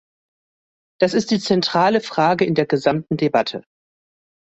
Das 0.99 1.13
ist 1.13 1.29
die 1.29 1.37
zentrale 1.39 2.01
Frage 2.01 2.43
in 2.43 2.55
der 2.55 2.65
gesamten 2.65 3.17
Debatte. 3.17 3.63